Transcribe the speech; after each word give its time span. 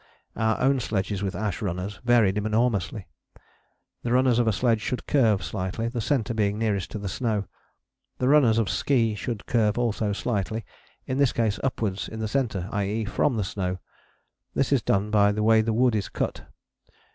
Our 0.35 0.59
own 0.59 0.79
sledges 0.79 1.21
with 1.21 1.35
ash 1.35 1.61
runners 1.61 1.99
varied 2.03 2.35
enormously. 2.35 3.05
The 4.01 4.11
runners 4.11 4.39
of 4.39 4.47
a 4.47 4.51
sledge 4.51 4.81
should 4.81 5.05
curve 5.05 5.43
slightly, 5.43 5.89
the 5.89 6.01
centre 6.01 6.33
being 6.33 6.57
nearest 6.57 6.89
to 6.89 6.97
the 6.97 7.07
snow. 7.07 7.45
The 8.17 8.27
runners 8.27 8.57
of 8.57 8.67
ski 8.67 9.13
should 9.13 9.45
curve 9.45 9.77
also 9.77 10.11
slightly, 10.11 10.65
in 11.05 11.19
this 11.19 11.33
case 11.33 11.59
upwards 11.63 12.09
in 12.09 12.19
the 12.19 12.27
centre, 12.27 12.67
i.e. 12.71 13.05
from 13.05 13.37
the 13.37 13.43
snow. 13.43 13.77
This 14.55 14.71
is 14.71 14.81
done 14.81 15.11
by 15.11 15.31
the 15.31 15.43
way 15.43 15.61
the 15.61 15.71
wood 15.71 15.93
is 15.93 16.09
cut. 16.09 16.45